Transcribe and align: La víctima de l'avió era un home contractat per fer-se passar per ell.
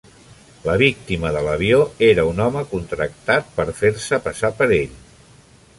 La 0.67 0.77
víctima 0.81 1.31
de 1.35 1.43
l'avió 1.47 1.77
era 2.07 2.25
un 2.31 2.41
home 2.47 2.65
contractat 2.73 3.53
per 3.61 3.69
fer-se 3.83 4.21
passar 4.29 4.55
per 4.63 4.73
ell. 4.81 4.97